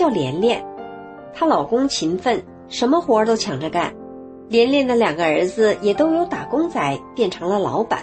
[0.00, 0.64] 叫连连。
[1.34, 3.92] 她老公勤奋，什么活儿都抢着干。
[4.48, 8.00] 连连的两个儿子也都由打工仔变成了老板。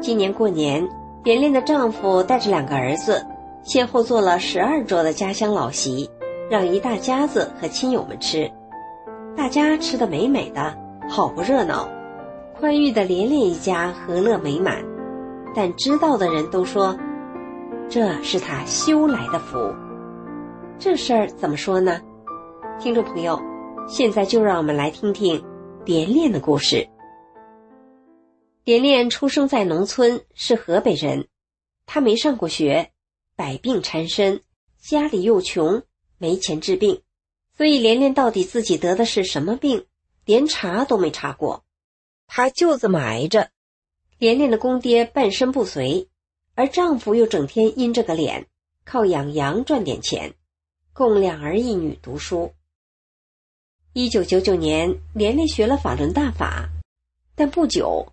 [0.00, 0.88] 今年过年，
[1.24, 3.26] 连连的丈夫带着两个儿子，
[3.64, 6.08] 先后做了十二桌的家乡老席，
[6.48, 8.48] 让一大家子和亲友们吃。
[9.36, 11.88] 大家吃的美美的，好不热闹。
[12.60, 14.76] 宽裕的连连一家和乐美满，
[15.56, 16.96] 但知道的人都说，
[17.88, 19.58] 这是他修来的福。
[20.80, 22.00] 这事儿怎么说呢？
[22.80, 23.38] 听众朋友，
[23.86, 25.44] 现在就让我们来听听
[25.84, 26.88] 连连的故事。
[28.64, 31.28] 连连出生在农村，是河北人。
[31.84, 32.92] 他没上过学，
[33.36, 34.40] 百病缠身，
[34.80, 35.82] 家里又穷，
[36.16, 37.02] 没钱治病，
[37.54, 39.84] 所以连连到底自己得的是什么病，
[40.24, 41.62] 连查都没查过。
[42.26, 43.50] 他就这么挨着。
[44.18, 46.08] 连连的公爹半身不遂，
[46.54, 48.46] 而丈夫又整天阴着个脸，
[48.86, 50.34] 靠养羊赚点钱，
[50.92, 52.52] 供两儿一女读书。
[53.92, 56.68] 一九九九年，连连学了法轮大法，
[57.34, 58.12] 但不久，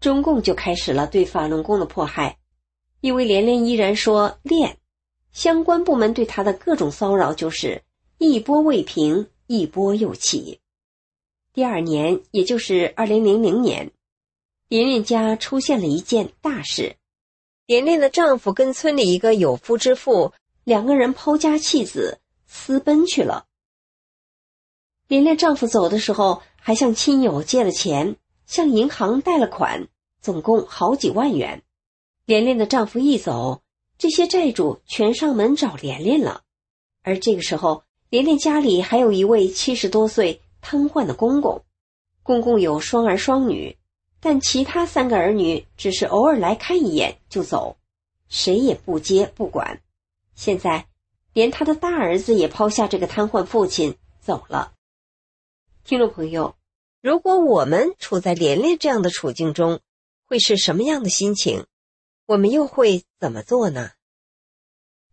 [0.00, 2.38] 中共就开始了对法轮功的迫害。
[3.00, 4.78] 因为连连依然说练，
[5.32, 7.82] 相关部门对他的各种骚扰就是
[8.18, 10.60] 一波未平，一波又起。
[11.54, 13.90] 第二年，也就是二零零零年，
[14.68, 16.96] 连连家出现了一件大事：
[17.66, 20.32] 连连的丈夫跟村里一个有夫之妇
[20.68, 23.46] 两个人抛家弃子，私奔去了。
[25.06, 29.88] 连连丈夫走的时候，还向亲友借了钱，向银行贷了款，
[30.20, 31.62] 总共好几万元。
[32.26, 33.62] 连连的丈夫一走，
[33.96, 36.42] 这些债主全上门找连连了。
[37.02, 41.64] 而这个时候，连连家里还有一位七十多岁瘫痪的公公，
[42.22, 43.74] 公公有双儿双女，
[44.20, 47.78] 但其他三个儿女只是偶尔来看一眼就走，
[48.28, 49.80] 谁也不接不管。
[50.38, 50.86] 现在，
[51.32, 54.72] 连他的大儿子也抛下这个瘫痪父亲走了。
[55.82, 56.56] 听众朋友，
[57.02, 59.80] 如果我们处在连连这样的处境中，
[60.26, 61.66] 会是什么样的心情？
[62.24, 63.90] 我们又会怎么做呢？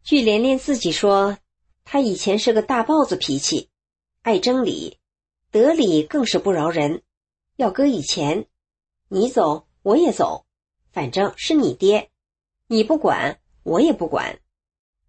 [0.03, 1.39] 据连连自己说，
[1.83, 3.71] 他以前是个大豹子脾气，
[4.21, 4.99] 爱争理，
[5.49, 7.01] 得理更是不饶人。
[7.55, 8.45] 要搁以前，
[9.07, 10.45] 你走我也走，
[10.91, 12.11] 反正是你爹，
[12.67, 14.39] 你不管我也不管。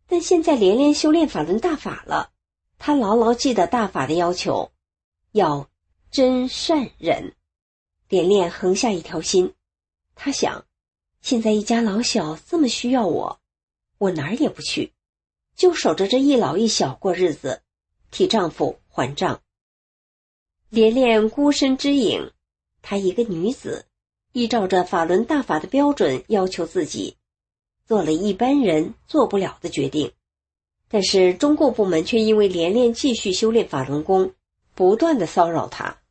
[0.09, 2.33] 但现在连连修炼法轮大法了，
[2.79, 4.73] 他牢牢记得大法的要求。
[5.33, 5.69] 要
[6.11, 7.35] 真善忍，
[8.09, 9.55] 连连横下一条心。
[10.15, 10.65] 他想，
[11.21, 13.41] 现在一家老小这么需要我，
[13.99, 14.95] 我哪儿也不去，
[15.55, 17.63] 就守着这一老一小过日子，
[18.11, 19.43] 替丈夫还账。
[20.71, 22.33] 连连孤身之影，
[22.81, 23.87] 她一个女子，
[24.33, 27.17] 依照着法轮大法的标准要求自己，
[27.87, 30.13] 做了一般人做不了的决定。
[30.89, 34.35] 但是中共部门却因为连连继续修炼法轮功。
[34.75, 36.03] 不断的骚扰他，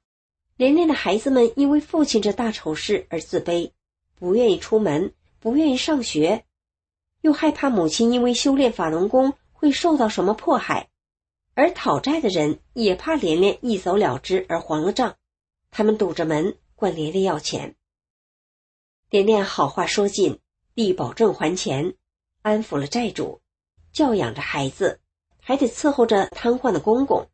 [0.57, 3.69] 连连的孩子们因为父亲这大丑事而自卑，
[4.15, 6.45] 不愿意出门，不愿意上学，
[7.21, 10.89] 又害怕母亲因为修炼法轮功会受到什么迫害，
[11.53, 15.15] 而讨债的人也怕连连一走了之而还了账，
[15.69, 17.75] 他们堵着门管连连要钱。
[19.11, 20.39] 连连好话说尽，
[20.75, 21.95] 立保证还钱，
[22.41, 23.39] 安抚了债主，
[23.93, 24.99] 教养着孩子，
[25.39, 27.29] 还得伺候着瘫痪的公公。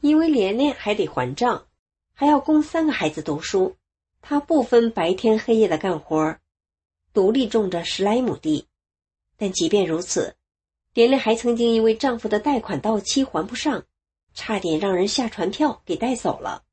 [0.00, 1.68] 因为连连还得还账，
[2.12, 3.76] 还要供三个孩子读书，
[4.20, 6.36] 她不分白天黑夜的干活，
[7.12, 8.66] 独立种着十来亩地。
[9.36, 10.34] 但即便如此，
[10.94, 13.84] 连连还曾经因为丈夫的贷款到期还不上，
[14.34, 16.64] 差点让人下传票给带走了。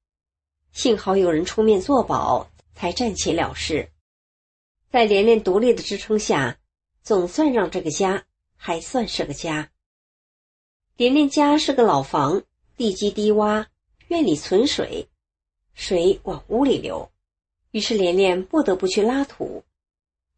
[0.71, 3.91] 幸好有人出面作保，才暂且了事。
[4.91, 6.59] 在连连独立的支撑下，
[7.01, 9.71] 总算让这个家还算是个家。
[10.97, 12.43] 连连家是个老房。
[12.77, 13.67] 地基低洼，
[14.07, 15.07] 院里存水，
[15.75, 17.11] 水往屋里流，
[17.69, 19.63] 于是连连不得不去拉土。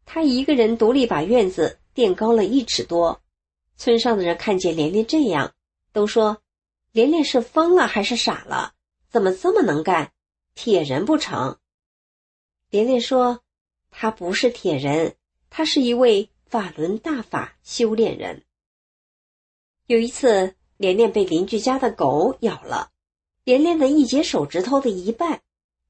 [0.04, 3.22] 他一个人独立把院子垫高了一尺多。
[3.78, 5.54] 村上的人看见连连这样，
[5.90, 6.42] 都说
[6.92, 8.74] ：“连连是疯了还是傻了？
[9.08, 10.12] 怎么这么能干？
[10.54, 11.58] 铁人不成？”
[12.68, 13.40] 连连说
[13.96, 15.14] ：“他不是铁人，
[15.50, 18.42] 他是一位法轮大法修炼人。
[19.86, 22.90] 有一次，连连被邻居家的狗咬了，
[23.44, 25.42] 连连的一截手指头的一半，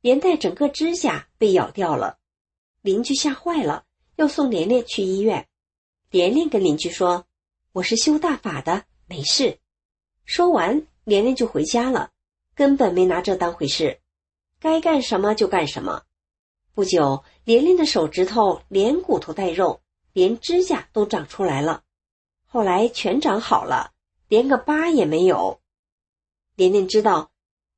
[0.03, 2.19] 连带整个指甲被咬掉了。
[2.83, 3.87] 邻居吓坏了，
[4.17, 5.49] 要送连连去医院。
[6.11, 7.27] 连连跟邻居说
[7.73, 9.59] ：“我是修大法的，没事。”
[10.27, 12.13] 说完，连连就回家了，
[12.55, 14.01] 根本没拿这当回事，
[14.61, 16.05] 该干什么就干什么。
[16.75, 19.81] 不久，连连的手指头连骨头带肉，
[20.13, 21.85] 连指甲都长出来了。
[22.47, 23.93] 后来全长好了，
[24.27, 25.61] 连个疤也没有。
[26.57, 27.31] 连连知道，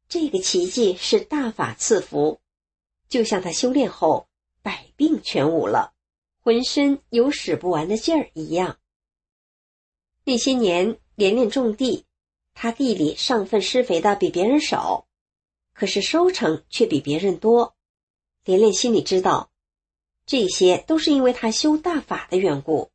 [0.09, 2.41] 这个奇迹是大法赐福，
[3.07, 4.29] 就像他修炼后
[4.63, 5.93] 百病全无了，
[6.43, 8.79] 浑身有使不完的劲儿一样。
[10.25, 12.07] 那些年，连连种地，
[12.55, 15.07] 他地里上粪施肥的比别人少，
[15.75, 17.76] 可是收成却比别人多。
[18.47, 19.51] 连连心里知道，
[20.25, 22.93] 这些都是因为他修大法的缘故。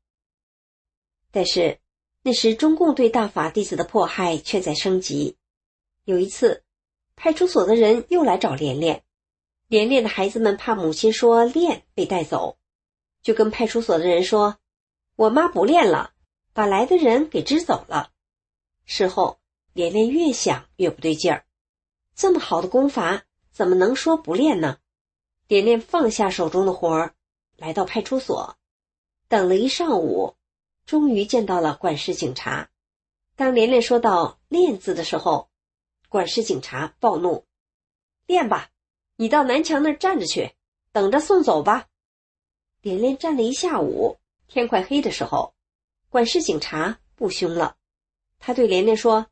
[1.30, 1.80] 但是
[2.22, 5.36] 那时中共对大法弟子的迫害却在升级。
[6.06, 6.64] 有一次，
[7.18, 9.04] 派出所的人又来找连连，
[9.68, 12.58] 连连的孩子们怕母亲说练被带走，
[13.22, 14.58] 就跟派出所的人说
[15.18, 16.14] ：“我妈不练了，
[16.54, 18.12] 把来的人给支走了。”
[18.88, 19.42] 事后，
[19.74, 21.44] 连连越想越不对劲儿，
[22.16, 24.78] 这么好的功法，怎么能说不练呢？
[25.52, 27.14] 连连放下手中的活儿，
[27.58, 28.56] 来到派出所，
[29.28, 30.38] 等了一上午，
[30.86, 32.70] 终于见到了管事警察。
[33.36, 35.50] 当连连说到“练”字的时候，
[36.08, 37.44] 管事警察暴怒
[38.28, 38.70] ：“练吧，
[39.18, 40.54] 你到南墙那儿站着去，
[40.94, 41.90] 等着送走吧。”
[42.80, 45.54] 连连站了一下午，天快黑的时候，
[46.08, 47.76] 管事警察不凶了，
[48.40, 49.28] 他对连连说：“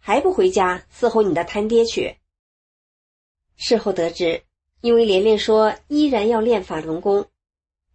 [0.00, 2.16] 还不回家伺候你的摊爹去？”
[3.56, 4.42] 事后得知。
[4.80, 7.26] 因为连连说依然要练法轮功，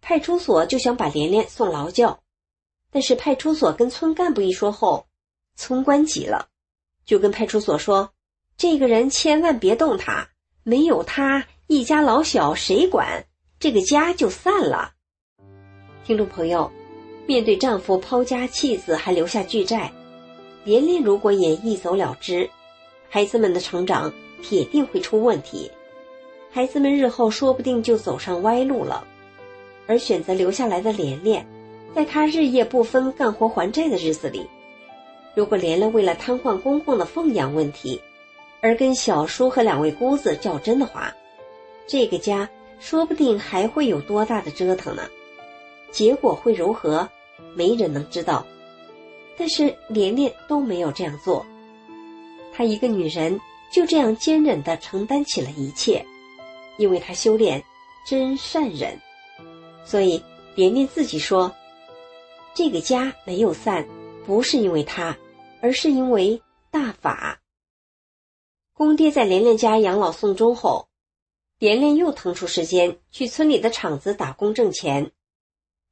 [0.00, 2.20] 派出所就想把连连送劳教，
[2.90, 5.06] 但是派出所跟村干部一说后，
[5.56, 6.48] 村官急了，
[7.04, 8.12] 就跟派出所说
[8.56, 10.28] ：“这个人千万别动他，
[10.62, 13.26] 没有他一家老小谁管？
[13.58, 14.92] 这个家就散了。”
[16.06, 16.70] 听众朋友，
[17.26, 19.92] 面对丈夫抛家弃子还留下巨债，
[20.62, 22.48] 连连如果也一走了之，
[23.08, 25.68] 孩子们的成长铁定会出问题。
[26.50, 29.06] 孩子们日后说不定就走上歪路了，
[29.86, 31.46] 而选择留下来的连莲，
[31.94, 34.46] 在他日夜不分干活还债的日子里，
[35.34, 38.00] 如果连莲为了瘫痪公公的奉养问题，
[38.62, 41.14] 而跟小叔和两位姑子较真的话，
[41.86, 42.48] 这个家
[42.80, 45.02] 说不定还会有多大的折腾呢？
[45.92, 47.08] 结果会如何，
[47.54, 48.46] 没人能知道。
[49.38, 51.44] 但是连莲都没有这样做，
[52.52, 53.38] 她一个女人
[53.70, 56.02] 就这样坚忍地承担起了一切。
[56.78, 57.62] 因为他修炼
[58.06, 59.00] 真善忍，
[59.84, 60.22] 所以
[60.54, 61.54] 连连自己说
[62.54, 63.86] ：“这个家没有散，
[64.24, 65.16] 不是因为他，
[65.60, 66.40] 而是因为
[66.70, 67.40] 大法。”
[68.72, 70.88] 公爹在连连家养老送终后，
[71.58, 75.12] 连连又腾出时间去村里的厂子打工挣钱。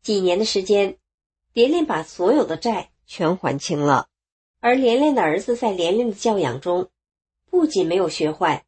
[0.02, 0.98] 几年的时间，
[1.54, 4.08] 连连把所有的债全还清了。
[4.60, 6.90] 而连连的儿子在连连的教养中，
[7.50, 8.64] 不仅没有学坏。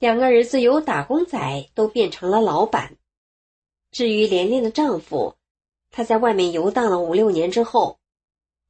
[0.00, 2.96] 两个儿子由打工仔都变成了老板。
[3.90, 5.36] 至于连连的丈夫，
[5.90, 7.98] 他在外面游荡了五六年之后，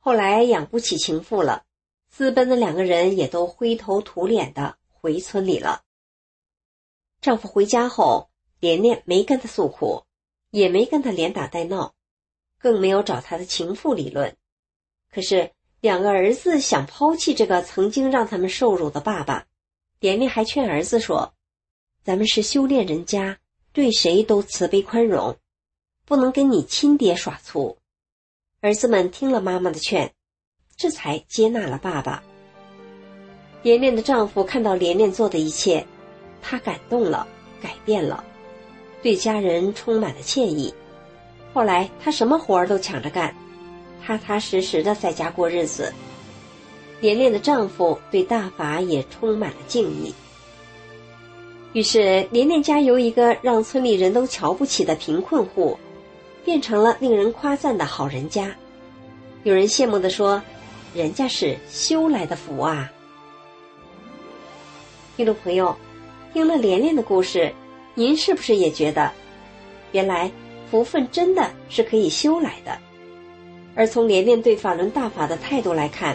[0.00, 1.62] 后来养不起情妇了，
[2.10, 5.84] 私奔的两个人也都灰头土脸的回村里了。
[7.20, 8.28] 丈夫回家后，
[8.58, 10.02] 连连没跟他诉苦，
[10.50, 11.94] 也没跟他连打带闹，
[12.58, 14.36] 更没有找他的情妇理论。
[15.14, 19.46] 可是两个儿子想抛弃这个曾经让他们受辱的爸爸。
[20.00, 21.34] 连莲还劝儿子说
[22.02, 23.38] ：“咱们是修炼人家，
[23.70, 25.36] 对谁都慈悲宽容，
[26.06, 27.76] 不能跟你亲爹耍粗。”
[28.62, 30.10] 儿子们听了妈妈的劝，
[30.74, 32.22] 这才接纳了爸爸。
[33.62, 35.86] 连连的丈夫看到连连做的一切，
[36.40, 37.28] 他感动了，
[37.60, 38.24] 改变了，
[39.02, 40.72] 对家人充满了歉意。
[41.52, 43.36] 后来他什么活儿都抢着干，
[44.02, 45.92] 踏踏实实的在家过日子。
[47.00, 50.14] 连连的丈夫对大法也充满了敬意，
[51.72, 55.78] 于是连连家由一个让村里人都瞧不起的贫困户，
[56.44, 58.54] 变成了令人夸赞的好人家。
[59.44, 60.42] 有人羡慕地说
[60.94, 62.92] ：“人家是修来的福啊！”
[65.16, 65.74] 听众朋友，
[66.34, 67.50] 听了连连的故事，
[67.94, 69.10] 您是不是也觉得，
[69.92, 70.30] 原来
[70.70, 72.76] 福分真的是可以修来的？
[73.74, 76.14] 而从连连对法轮大法的态度来看，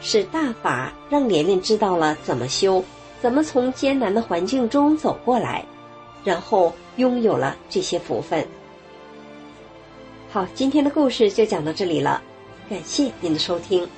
[0.00, 2.82] 是大法让莲莲知道了怎么修，
[3.20, 5.64] 怎么从艰难的环境中走过来，
[6.24, 8.46] 然后拥有了这些福分。
[10.30, 12.22] 好，今天的故事就讲到这里了，
[12.68, 13.88] 感谢您的收听。